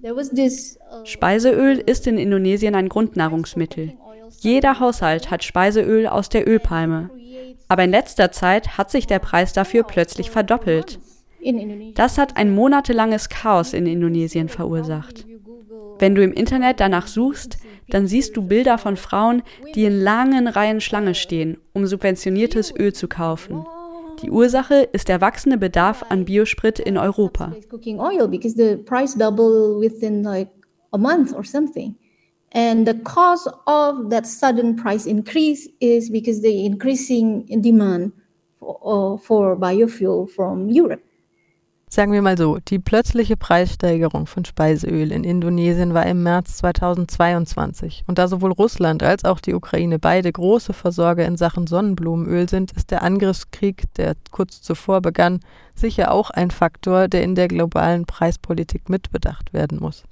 Speiseöl 1.03 1.79
ist 1.79 2.05
in 2.05 2.19
Indonesien 2.19 2.75
ein 2.75 2.89
Grundnahrungsmittel. 2.89 3.93
Jeder 4.39 4.79
Haushalt 4.79 5.31
hat 5.31 5.43
Speiseöl 5.43 6.05
aus 6.05 6.29
der 6.29 6.47
Ölpalme. 6.47 7.09
Aber 7.69 7.85
in 7.85 7.91
letzter 7.91 8.31
Zeit 8.31 8.77
hat 8.77 8.91
sich 8.91 9.07
der 9.07 9.19
Preis 9.19 9.51
dafür 9.51 9.81
plötzlich 9.81 10.29
verdoppelt. 10.29 10.99
Das 11.95 12.19
hat 12.19 12.37
ein 12.37 12.53
monatelanges 12.53 13.29
Chaos 13.29 13.73
in 13.73 13.87
Indonesien 13.87 14.47
verursacht. 14.47 15.25
Wenn 16.01 16.15
du 16.15 16.23
im 16.23 16.33
Internet 16.33 16.79
danach 16.79 17.05
suchst, 17.05 17.59
dann 17.89 18.07
siehst 18.07 18.35
du 18.35 18.41
Bilder 18.41 18.79
von 18.79 18.97
Frauen, 18.97 19.43
die 19.75 19.85
in 19.85 20.01
langen 20.01 20.47
Reihen 20.47 20.81
Schlange 20.81 21.13
stehen, 21.13 21.57
um 21.73 21.85
subventioniertes 21.85 22.73
Öl 22.75 22.91
zu 22.91 23.07
kaufen. 23.07 23.63
Die 24.23 24.31
Ursache 24.31 24.89
ist 24.93 25.09
der 25.09 25.21
wachsende 25.21 25.59
Bedarf 25.59 26.03
an 26.09 26.25
Biosprit 26.25 26.79
in 26.79 26.97
Europa. 26.97 27.53
And 32.53 32.85
the 32.85 32.95
cause 33.03 33.47
of 33.65 34.09
that 34.09 34.25
sudden 34.25 34.75
price 34.75 35.05
increase 35.05 35.69
is 35.79 36.11
because 36.11 36.41
the 36.41 36.65
increasing 36.65 37.45
demand 37.61 38.11
for, 38.59 39.13
uh, 39.13 39.17
for 39.17 39.55
biofuel 39.55 40.27
from 40.27 40.67
Europe. 40.67 41.01
Sagen 41.93 42.13
wir 42.13 42.21
mal 42.21 42.37
so, 42.37 42.57
die 42.57 42.79
plötzliche 42.79 43.35
Preissteigerung 43.35 44.25
von 44.25 44.45
Speiseöl 44.45 45.11
in 45.11 45.25
Indonesien 45.25 45.93
war 45.93 46.05
im 46.05 46.23
März 46.23 46.55
2022. 46.55 48.05
Und 48.07 48.17
da 48.17 48.29
sowohl 48.29 48.53
Russland 48.53 49.03
als 49.03 49.25
auch 49.25 49.41
die 49.41 49.53
Ukraine 49.53 49.99
beide 49.99 50.31
große 50.31 50.71
Versorger 50.71 51.25
in 51.25 51.35
Sachen 51.35 51.67
Sonnenblumenöl 51.67 52.47
sind, 52.47 52.71
ist 52.71 52.91
der 52.91 53.03
Angriffskrieg, 53.03 53.93
der 53.95 54.15
kurz 54.31 54.61
zuvor 54.61 55.01
begann, 55.01 55.41
sicher 55.75 56.13
auch 56.13 56.29
ein 56.29 56.49
Faktor, 56.49 57.09
der 57.09 57.23
in 57.23 57.35
der 57.35 57.49
globalen 57.49 58.05
Preispolitik 58.05 58.87
mitbedacht 58.87 59.51
werden 59.51 59.79
muss. 59.81 60.05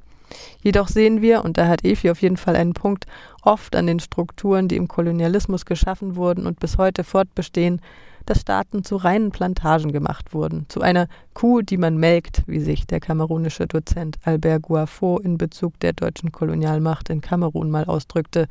Jedoch 0.61 0.89
sehen 0.89 1.21
wir, 1.21 1.45
und 1.45 1.57
da 1.57 1.69
hat 1.69 1.85
Efi 1.85 2.09
auf 2.09 2.21
jeden 2.21 2.35
Fall 2.35 2.57
einen 2.57 2.73
Punkt, 2.73 3.05
oft 3.41 3.77
an 3.77 3.87
den 3.87 4.01
Strukturen, 4.01 4.67
die 4.67 4.75
im 4.75 4.89
Kolonialismus 4.89 5.65
geschaffen 5.65 6.17
wurden 6.17 6.45
und 6.45 6.59
bis 6.59 6.77
heute 6.77 7.05
fortbestehen, 7.05 7.81
dass 8.25 8.41
Staaten 8.41 8.83
zu 8.83 8.95
reinen 8.95 9.31
Plantagen 9.31 9.91
gemacht 9.91 10.33
wurden, 10.33 10.65
zu 10.69 10.81
einer 10.81 11.07
Kuh, 11.33 11.61
die 11.61 11.77
man 11.77 11.97
melkt, 11.97 12.43
wie 12.47 12.59
sich 12.59 12.85
der 12.87 12.99
kamerunische 12.99 13.67
Dozent 13.67 14.17
Albert 14.23 14.63
Guafo 14.63 15.17
in 15.19 15.37
Bezug 15.37 15.79
der 15.79 15.93
deutschen 15.93 16.31
Kolonialmacht 16.31 17.09
in 17.09 17.21
Kamerun 17.21 17.69
mal 17.69 17.85
ausdrückte. 17.85 18.47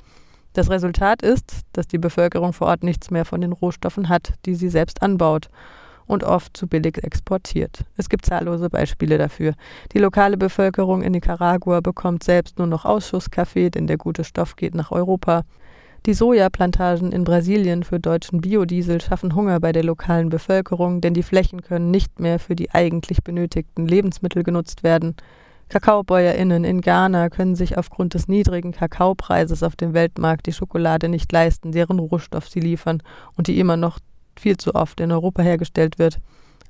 Das 0.55 0.71
Resultat 0.71 1.23
ist, 1.23 1.61
dass 1.73 1.87
die 1.87 1.99
Bevölkerung 1.99 2.53
vor 2.53 2.69
Ort 2.69 2.83
nichts 2.83 3.11
mehr 3.11 3.25
von 3.25 3.41
den 3.41 3.53
Rohstoffen 3.53 4.09
hat, 4.09 4.33
die 4.45 4.55
sie 4.55 4.69
selbst 4.69 5.03
anbaut 5.03 5.49
und 6.09 6.25
oft 6.25 6.57
zu 6.57 6.67
billig 6.67 7.05
exportiert. 7.05 7.85
Es 7.97 8.09
gibt 8.09 8.27
zahllose 8.27 8.71
Beispiele 8.71 9.19
dafür. 9.19 9.55
Die 9.93 9.99
lokale 9.99 10.37
Bevölkerung 10.37 11.03
in 11.03 11.13
Nicaragua 11.13 11.81
bekommt 11.81 12.25
selbst 12.25 12.59
nur 12.59 12.67
noch 12.67 12.85
Ausschusskaffee, 12.85 13.71
denn 13.71 13.87
der 13.87 13.99
gute 13.99 14.25
Stoff 14.25 14.57
geht 14.57 14.75
nach 14.75 14.91
Europa. 14.91 15.43
Die 16.07 16.15
Sojaplantagen 16.15 17.13
in 17.13 17.25
Brasilien 17.25 17.83
für 17.83 18.01
deutschen 18.01 18.41
Biodiesel 18.41 19.01
schaffen 19.01 19.35
Hunger 19.35 19.61
bei 19.61 19.73
der 19.73 19.85
lokalen 19.85 20.31
Bevölkerung, 20.31 21.01
denn 21.01 21.13
die 21.13 21.23
Flächen 21.23 21.63
können 21.63 21.91
nicht 21.91 22.21
mehr 22.21 22.39
für 22.39 22.55
die 22.55 22.71
eigentlich 22.71 23.23
benötigten 23.23 23.87
Lebensmittel 23.87 24.43
genutzt 24.43 24.83
werden. 24.83 25.17
KakaobäuerInnen 25.69 26.65
in 26.65 26.81
Ghana 26.81 27.29
können 27.29 27.55
sich 27.55 27.77
aufgrund 27.77 28.15
des 28.15 28.27
niedrigen 28.27 28.73
Kakaopreises 28.73 29.63
auf 29.63 29.77
dem 29.77 29.93
Weltmarkt 29.93 30.47
die 30.47 30.53
Schokolade 30.53 31.11
nicht 31.11 31.31
leisten, 31.31 31.73
deren 31.73 31.99
Rohstoff 31.99 32.49
sie 32.49 32.61
liefern 32.61 33.03
und 33.37 33.49
die 33.49 33.59
immer 33.59 33.77
noch 33.77 33.99
viel 34.39 34.57
zu 34.57 34.75
oft 34.75 35.01
in 35.01 35.13
Europa 35.13 35.43
hergestellt 35.43 35.99
wird. 35.99 36.21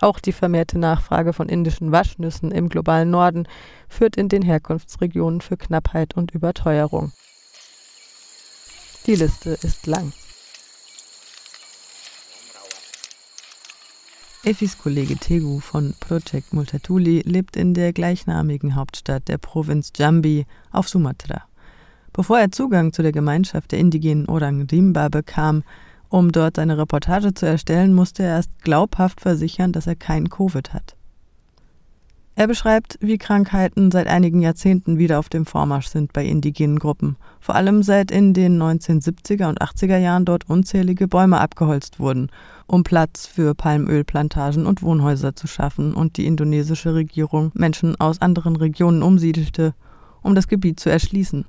Auch 0.00 0.18
die 0.18 0.32
vermehrte 0.32 0.78
Nachfrage 0.78 1.32
von 1.32 1.49
indischen 1.49 1.92
Waschnüssen 1.92 2.50
im 2.50 2.68
globalen 2.68 3.11
Norden 3.11 3.47
führt 3.88 4.16
in 4.16 4.28
den 4.28 4.42
Herkunftsregionen 4.42 5.40
für 5.40 5.56
Knappheit 5.56 6.16
und 6.16 6.32
Überteuerung. 6.32 7.12
Die 9.09 9.15
Liste 9.15 9.53
ist 9.62 9.87
lang. 9.87 10.12
Effis 14.45 14.77
Kollege 14.77 15.17
Tegu 15.17 15.61
von 15.61 15.95
Project 15.99 16.53
Multatuli 16.53 17.23
lebt 17.25 17.57
in 17.57 17.73
der 17.73 17.95
gleichnamigen 17.95 18.75
Hauptstadt 18.75 19.27
der 19.29 19.38
Provinz 19.38 19.93
Jambi 19.97 20.45
auf 20.73 20.91
Sumatra. 20.91 21.45
Bevor 22.12 22.38
er 22.38 22.53
Zugang 22.53 22.93
zu 22.93 23.00
der 23.00 23.12
Gemeinschaft 23.12 23.73
der 23.73 23.79
indigenen 23.79 24.29
Orang 24.29 24.67
Rimba 24.71 25.09
bekam, 25.09 25.65
um 26.11 26.31
dort 26.31 26.57
seine 26.57 26.77
Reportage 26.77 27.33
zu 27.33 27.47
erstellen, 27.47 27.95
musste 27.95 28.25
er 28.25 28.37
erst 28.37 28.50
glaubhaft 28.61 29.23
versichern, 29.23 29.73
dass 29.73 29.87
er 29.87 29.97
kein 29.97 30.29
Covid 30.29 30.75
hat. 30.75 30.98
Er 32.38 32.47
beschreibt, 32.47 32.99
wie 33.00 33.18
Krankheiten 33.18 33.90
seit 33.90 34.07
einigen 34.07 34.40
Jahrzehnten 34.40 34.97
wieder 34.97 35.18
auf 35.18 35.28
dem 35.28 35.45
Vormarsch 35.45 35.88
sind 35.88 36.12
bei 36.12 36.25
indigenen 36.25 36.78
Gruppen, 36.78 37.16
vor 37.40 37.57
allem 37.57 37.83
seit 37.83 38.12
in 38.12 38.33
den 38.33 38.62
1970er 38.62 39.49
und 39.49 39.61
80er 39.61 39.97
Jahren 39.97 40.25
dort 40.25 40.49
unzählige 40.49 41.09
Bäume 41.09 41.40
abgeholzt 41.40 41.99
wurden, 41.99 42.30
um 42.68 42.85
Platz 42.85 43.26
für 43.26 43.57
Palmölplantagen 43.57 44.66
und 44.66 44.85
Wohnhäuser 44.85 45.35
zu 45.35 45.49
schaffen 45.49 45.95
und 45.95 46.16
die 46.16 46.26
indonesische 46.26 46.95
Regierung 46.95 47.50
Menschen 47.54 48.00
aus 48.00 48.23
anderen 48.23 48.54
Regionen 48.54 49.02
umsiedelte, 49.02 49.75
um 50.23 50.37
das 50.37 50.47
Gebiet 50.47 50.78
zu 50.78 50.90
erschließen. 50.90 51.45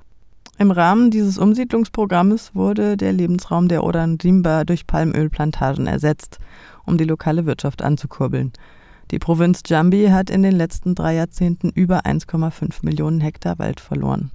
Im 0.58 0.72
Rahmen 0.72 1.12
dieses 1.12 1.38
Umsiedlungsprogrammes 1.38 2.56
wurde 2.56 2.96
der 2.96 3.12
Lebensraum 3.12 3.68
der 3.68 3.84
Odan 3.84 4.18
Rimba 4.20 4.64
durch 4.64 4.88
Palmölplantagen 4.88 5.86
ersetzt, 5.86 6.40
um 6.84 6.98
die 6.98 7.04
lokale 7.04 7.46
Wirtschaft 7.46 7.80
anzukurbeln. 7.80 8.52
Die 9.10 9.18
Provinz 9.18 9.62
Jambi 9.66 10.08
hat 10.08 10.30
in 10.30 10.42
den 10.42 10.54
letzten 10.54 10.94
drei 10.94 11.16
Jahrzehnten 11.16 11.70
über 11.70 12.06
1,5 12.06 12.78
Millionen 12.82 13.20
Hektar 13.20 13.58
Wald 13.58 13.80
verloren. 13.80 14.30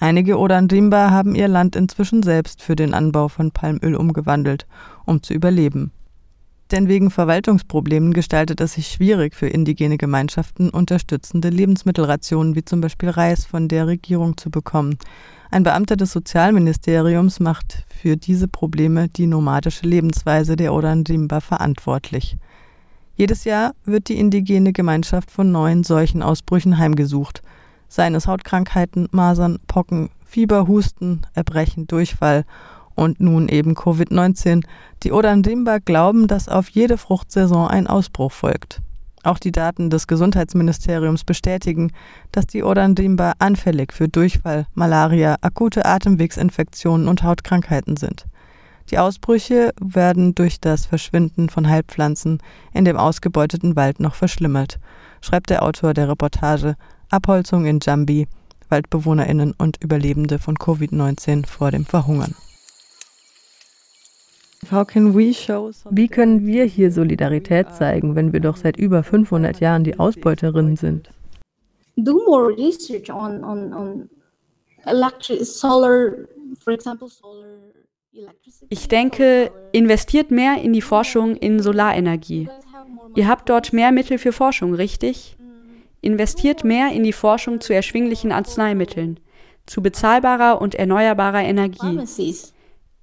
Einige 0.00 0.38
Odandimba 0.38 1.10
haben 1.10 1.36
ihr 1.36 1.46
Land 1.46 1.76
inzwischen 1.76 2.24
selbst 2.24 2.62
für 2.62 2.74
den 2.74 2.94
Anbau 2.94 3.28
von 3.28 3.52
Palmöl 3.52 3.94
umgewandelt, 3.94 4.66
um 5.06 5.22
zu 5.22 5.32
überleben. 5.32 5.92
Denn 6.72 6.88
wegen 6.88 7.10
Verwaltungsproblemen 7.12 8.12
gestaltet 8.12 8.60
es 8.60 8.72
sich 8.72 8.88
schwierig 8.88 9.36
für 9.36 9.46
indigene 9.46 9.98
Gemeinschaften, 9.98 10.70
unterstützende 10.70 11.50
Lebensmittelrationen 11.50 12.56
wie 12.56 12.64
zum 12.64 12.80
Beispiel 12.80 13.10
Reis 13.10 13.44
von 13.44 13.68
der 13.68 13.86
Regierung 13.86 14.36
zu 14.36 14.50
bekommen. 14.50 14.96
Ein 15.52 15.62
Beamter 15.62 15.96
des 15.96 16.12
Sozialministeriums 16.12 17.38
macht 17.38 17.84
für 18.00 18.16
diese 18.16 18.48
Probleme 18.48 19.08
die 19.08 19.26
nomadische 19.26 19.86
Lebensweise 19.86 20.56
der 20.56 20.72
Odandimba 20.72 21.40
verantwortlich. 21.40 22.38
Jedes 23.14 23.44
Jahr 23.44 23.72
wird 23.84 24.08
die 24.08 24.18
indigene 24.18 24.72
Gemeinschaft 24.72 25.30
von 25.30 25.52
neuen 25.52 25.84
Seuchenausbrüchen 25.84 26.78
heimgesucht, 26.78 27.42
seien 27.88 28.14
es 28.14 28.26
Hautkrankheiten, 28.26 29.08
Masern, 29.12 29.58
Pocken, 29.66 30.10
Fieber, 30.24 30.66
Husten, 30.66 31.22
Erbrechen, 31.34 31.86
Durchfall 31.86 32.44
und 32.94 33.20
nun 33.20 33.48
eben 33.48 33.74
Covid-19. 33.74 34.64
Die 35.02 35.12
Odandimba 35.12 35.78
glauben, 35.78 36.26
dass 36.26 36.48
auf 36.48 36.70
jede 36.70 36.96
Fruchtsaison 36.96 37.68
ein 37.68 37.86
Ausbruch 37.86 38.32
folgt. 38.32 38.80
Auch 39.24 39.38
die 39.38 39.52
Daten 39.52 39.88
des 39.90 40.06
Gesundheitsministeriums 40.06 41.24
bestätigen, 41.24 41.92
dass 42.32 42.46
die 42.46 42.64
Odandimba 42.64 43.34
anfällig 43.38 43.92
für 43.92 44.08
Durchfall, 44.08 44.66
Malaria, 44.74 45.36
akute 45.42 45.84
Atemwegsinfektionen 45.84 47.06
und 47.06 47.22
Hautkrankheiten 47.22 47.96
sind. 47.96 48.24
Die 48.90 48.98
Ausbrüche 48.98 49.72
werden 49.80 50.34
durch 50.34 50.60
das 50.60 50.86
Verschwinden 50.86 51.48
von 51.48 51.68
Heilpflanzen 51.68 52.38
in 52.74 52.84
dem 52.84 52.96
ausgebeuteten 52.96 53.76
Wald 53.76 54.00
noch 54.00 54.14
verschlimmert, 54.14 54.78
schreibt 55.20 55.50
der 55.50 55.62
Autor 55.62 55.94
der 55.94 56.08
Reportage 56.08 56.76
Abholzung 57.10 57.66
in 57.66 57.78
Jambi, 57.80 58.26
WaldbewohnerInnen 58.68 59.54
und 59.56 59.82
Überlebende 59.82 60.38
von 60.38 60.56
Covid-19 60.56 61.46
vor 61.46 61.70
dem 61.70 61.84
Verhungern. 61.84 62.34
Wie 65.90 66.08
können 66.08 66.46
wir 66.46 66.64
hier 66.64 66.92
Solidarität 66.92 67.74
zeigen, 67.74 68.14
wenn 68.14 68.32
wir 68.32 68.40
doch 68.40 68.56
seit 68.56 68.76
über 68.76 69.02
500 69.02 69.60
Jahren 69.60 69.84
die 69.84 69.98
Ausbeuterinnen 69.98 70.76
sind? 70.76 71.10
Ich 78.68 78.88
denke, 78.88 79.50
investiert 79.72 80.30
mehr 80.30 80.60
in 80.62 80.72
die 80.72 80.82
Forschung 80.82 81.36
in 81.36 81.60
Solarenergie. 81.60 82.48
Ihr 83.14 83.28
habt 83.28 83.48
dort 83.48 83.72
mehr 83.72 83.92
Mittel 83.92 84.18
für 84.18 84.32
Forschung, 84.32 84.74
richtig? 84.74 85.36
Investiert 86.00 86.64
mehr 86.64 86.92
in 86.92 87.04
die 87.04 87.12
Forschung 87.12 87.60
zu 87.60 87.72
erschwinglichen 87.72 88.32
Arzneimitteln, 88.32 89.20
zu 89.66 89.82
bezahlbarer 89.82 90.60
und 90.60 90.74
erneuerbarer 90.74 91.42
Energie. 91.42 91.98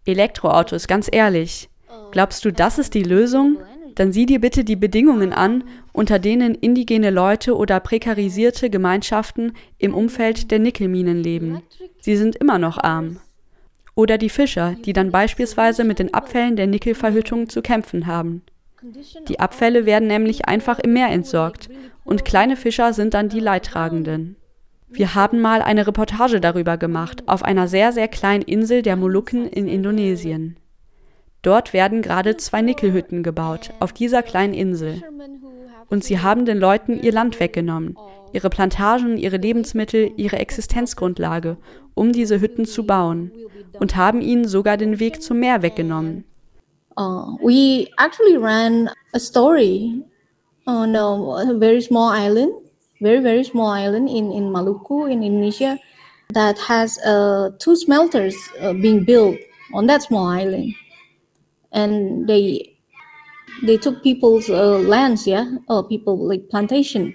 Elektroautos, 0.06 0.88
ganz 0.88 1.10
ehrlich. 1.12 1.70
Glaubst 2.12 2.44
du, 2.46 2.52
das 2.52 2.78
ist 2.78 2.94
die 2.94 3.04
Lösung? 3.04 3.58
dann 4.00 4.14
sieh 4.14 4.26
dir 4.26 4.40
bitte 4.40 4.64
die 4.64 4.78
Bedingungen 4.78 5.34
an, 5.34 5.66
unter 5.92 6.20
denen 6.20 6.56
indigene 6.56 7.10
Leute 7.10 7.58
oder 7.58 7.82
prekarisierte 7.82 8.70
Gemeinschaften 8.70 9.52
im 9.78 9.94
Umfeld 9.94 10.52
der 10.52 10.60
Nickelminen 10.60 11.18
leben. 11.18 11.62
Sie 12.00 12.16
sind 12.16 12.38
immer 12.38 12.60
noch 12.60 12.78
arm. 12.78 13.20
Oder 14.00 14.18
die 14.18 14.30
Fischer, 14.30 14.78
die 14.86 14.94
dann 14.94 15.12
beispielsweise 15.12 15.84
mit 15.84 16.00
den 16.00 16.14
Abfällen 16.14 16.56
der 16.56 16.68
Nickelverhüttung 16.68 17.50
zu 17.50 17.62
kämpfen 17.62 18.08
haben. 18.08 18.44
Die 19.28 19.42
Abfälle 19.42 19.86
werden 19.86 20.08
nämlich 20.08 20.48
einfach 20.48 20.80
im 20.80 20.94
Meer 20.94 21.10
entsorgt 21.10 21.68
und 22.06 22.24
kleine 22.24 22.56
Fischer 22.56 22.94
sind 22.94 23.14
dann 23.14 23.28
die 23.28 23.42
Leidtragenden. 23.42 24.38
Wir 24.88 25.16
haben 25.16 25.42
mal 25.42 25.62
eine 25.62 25.86
Reportage 25.86 26.40
darüber 26.40 26.78
gemacht, 26.78 27.24
auf 27.28 27.44
einer 27.44 27.68
sehr, 27.68 27.92
sehr 27.92 28.08
kleinen 28.08 28.44
Insel 28.44 28.84
der 28.84 28.96
Molukken 28.96 29.50
in 29.50 29.68
Indonesien. 29.68 30.56
Dort 31.42 31.74
werden 31.74 32.02
gerade 32.02 32.38
zwei 32.38 32.62
Nickelhütten 32.62 33.22
gebaut, 33.22 33.72
auf 33.82 33.92
dieser 33.92 34.24
kleinen 34.24 34.54
Insel. 34.54 35.04
Und 35.88 36.04
sie 36.04 36.20
haben 36.20 36.46
den 36.46 36.58
Leuten 36.58 37.02
ihr 37.02 37.12
Land 37.12 37.40
weggenommen, 37.40 37.98
ihre 38.34 38.50
Plantagen, 38.50 39.18
ihre 39.18 39.38
Lebensmittel, 39.38 40.12
ihre 40.18 40.38
Existenzgrundlage, 40.38 41.58
um 41.94 42.12
diese 42.12 42.42
Hütten 42.42 42.66
zu 42.66 42.86
bauen, 42.86 43.32
und 43.80 43.96
haben 43.96 44.22
ihnen 44.22 44.48
sogar 44.48 44.78
den 44.78 45.00
Weg 45.00 45.22
zum 45.22 45.40
Meer 45.40 45.62
weggenommen. 45.62 46.26
Uh, 46.98 47.38
we 47.42 47.88
actually 47.98 48.36
ran 48.36 48.90
a 49.14 49.20
story 49.20 50.04
on 50.66 50.96
a, 50.96 51.58
very 51.58 51.82
small 51.82 52.12
island, 52.14 52.52
very, 53.00 53.22
very 53.22 53.44
small 53.44 53.72
island 53.74 54.10
in, 54.10 54.32
in 54.32 54.52
Maluku 54.52 55.06
in 55.06 55.24
Indonesia 55.24 55.78
that 56.34 56.58
has 56.68 57.00
uh, 57.06 57.52
two 57.60 57.76
smelters 57.76 58.36
uh, 58.62 58.74
being 58.74 59.06
built 59.06 59.38
on 59.74 59.88
that 59.88 60.02
small 60.02 60.28
island. 60.28 60.76
and 61.72 62.28
they 62.28 62.78
they 63.64 63.78
took 63.78 64.04
people's 64.04 64.50
uh, 64.50 64.80
lands, 64.80 65.28
yeah, 65.28 65.52
uh, 65.70 65.82
people 65.82 66.18
like 66.18 66.50
plantation, 66.50 67.14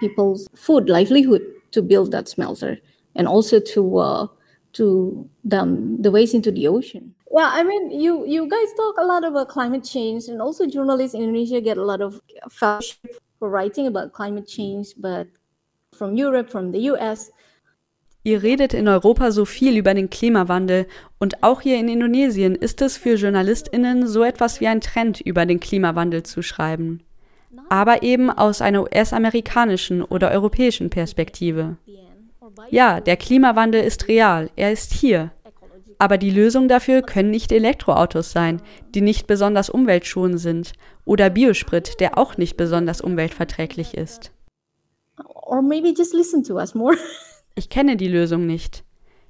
people's 0.00 0.48
food 0.54 0.88
livelihood 0.88 1.42
to 1.72 1.82
build 1.82 2.12
that 2.12 2.28
smelter, 2.28 2.78
and 3.14 3.28
also 3.28 3.60
to 3.60 3.98
uh, 3.98 4.26
to 4.74 5.28
dump 5.48 6.02
the 6.02 6.10
waste 6.10 6.34
into 6.34 6.50
the 6.50 6.66
ocean. 6.68 7.14
Well, 7.26 7.50
I 7.52 7.62
mean, 7.62 7.90
you 7.90 8.24
you 8.26 8.48
guys 8.48 8.72
talk 8.76 8.96
a 8.98 9.04
lot 9.04 9.24
about 9.24 9.48
climate 9.48 9.84
change, 9.84 10.28
and 10.28 10.40
also 10.40 10.66
journalists 10.66 11.14
in 11.14 11.22
Indonesia 11.22 11.60
get 11.60 11.78
a 11.78 11.84
lot 11.84 12.00
of 12.00 12.20
fellowship 12.50 13.18
for 13.38 13.48
writing 13.50 13.86
about 13.86 14.12
climate 14.12 14.46
change, 14.46 14.94
but 14.98 15.26
from 15.96 16.14
Europe, 16.14 16.50
from 16.50 16.70
the 16.70 16.80
U.S. 16.94 17.30
Ihr 18.26 18.42
redet 18.42 18.72
in 18.72 18.88
Europa 18.88 19.30
so 19.30 19.44
viel 19.44 19.76
über 19.76 19.92
den 19.92 20.08
Klimawandel 20.08 20.86
und 21.18 21.42
auch 21.42 21.60
hier 21.60 21.78
in 21.78 21.88
Indonesien 21.88 22.54
ist 22.54 22.80
es 22.80 22.96
für 22.96 23.16
Journalistinnen 23.16 24.06
so 24.06 24.22
etwas 24.24 24.62
wie 24.62 24.66
ein 24.66 24.80
Trend, 24.80 25.20
über 25.20 25.44
den 25.44 25.60
Klimawandel 25.60 26.22
zu 26.22 26.40
schreiben. 26.40 27.02
Aber 27.68 28.02
eben 28.02 28.30
aus 28.30 28.62
einer 28.62 28.82
US-amerikanischen 28.82 30.02
oder 30.02 30.30
europäischen 30.30 30.88
Perspektive. 30.88 31.76
Ja, 32.70 33.00
der 33.00 33.18
Klimawandel 33.18 33.84
ist 33.84 34.08
real, 34.08 34.48
er 34.56 34.72
ist 34.72 34.94
hier. 34.94 35.30
Aber 35.98 36.16
die 36.16 36.30
Lösung 36.30 36.66
dafür 36.66 37.02
können 37.02 37.30
nicht 37.30 37.52
Elektroautos 37.52 38.32
sein, 38.32 38.62
die 38.94 39.02
nicht 39.02 39.26
besonders 39.26 39.68
umweltschonend 39.68 40.40
sind, 40.40 40.72
oder 41.04 41.28
Biosprit, 41.28 42.00
der 42.00 42.16
auch 42.16 42.38
nicht 42.38 42.56
besonders 42.56 43.02
umweltverträglich 43.02 43.94
ist. 43.94 44.32
Or 45.26 45.60
maybe 45.60 45.88
just 45.88 46.14
listen 46.14 46.42
to 46.42 46.54
us 46.54 46.74
more. 46.74 46.96
Ich 47.56 47.68
kenne 47.68 47.96
die 47.96 48.08
Lösung 48.08 48.46
nicht. 48.46 48.82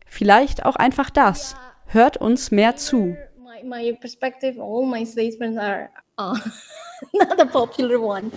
Vielleicht 0.07 0.65
auch 0.65 0.77
einfach 0.77 1.11
das. 1.11 1.57
Hört 1.87 2.17
uns 2.17 2.51
mehr 2.51 2.77
zu. 2.77 3.17
My, 3.63 3.93
perspective, 3.95 4.61
all 4.61 4.87
my 4.87 5.05
statements 5.05 5.59
are 5.59 5.89
not 6.17 7.41
a 7.41 7.45
popular 7.45 8.01
one. 8.01 8.31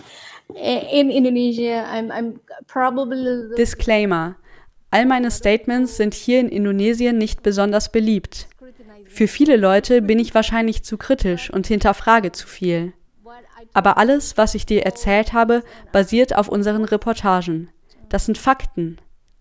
In 0.50 1.10
Indonesia, 1.10 1.86
I'm, 1.92 2.10
I'm 2.12 2.40
probably. 2.68 3.56
Disclaimer. 3.56 4.36
All 4.90 5.06
meine 5.06 5.32
Statements 5.32 5.98
sind 5.98 6.14
hier 6.14 6.40
in 6.40 6.50
Indonesien 6.50 7.18
nicht 7.18 7.44
besonders 7.44 7.92
beliebt. 7.92 8.48
Für 9.06 9.28
viele 9.28 9.58
Leute 9.58 10.02
bin 10.02 10.20
ich 10.20 10.34
wahrscheinlich 10.34 10.84
zu 10.84 10.98
kritisch 10.98 11.50
und 11.52 11.68
hinterfrage 11.68 12.32
zu 12.32 12.48
viel. 12.48 12.94
Aber 13.74 13.98
alles, 13.98 14.38
was 14.38 14.56
ich 14.56 14.66
dir 14.66 14.84
erzählt 14.86 15.34
habe, 15.34 15.64
basiert 15.92 16.36
auf 16.36 16.48
unseren 16.48 16.86
Reportagen. 16.86 17.70
Das 18.10 18.26
sind 18.26 18.38
Fakten. 18.38 18.98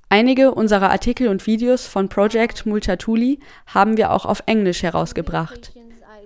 Einige 0.08 0.54
unserer 0.54 0.90
Artikel 0.90 1.28
und 1.28 1.46
Videos 1.46 1.86
von 1.86 2.08
Project 2.08 2.64
Multatuli 2.64 3.40
haben 3.66 3.96
wir 3.96 4.12
auch 4.12 4.24
auf 4.24 4.42
Englisch 4.46 4.82
herausgebracht. 4.82 5.72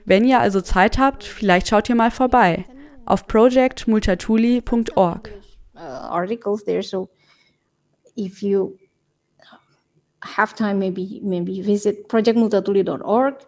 Wenn 0.04 0.24
ihr 0.24 0.40
also 0.40 0.60
Zeit 0.60 0.98
habt, 0.98 1.24
vielleicht 1.24 1.68
schaut 1.68 1.88
ihr 1.88 1.94
mal 1.94 2.10
vorbei 2.10 2.66
auf 3.06 3.26
projectmultatuli.org. 3.26 5.30
Uh, 5.74 5.78
articles 5.78 6.62
have 10.22 10.54
time, 10.54 10.78
maybe 10.78 11.20
maybe 11.22 11.62
visit 11.62 12.08
projectmultatuli.org 12.08 13.46